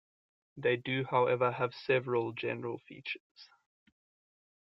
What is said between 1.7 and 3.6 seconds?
several general features.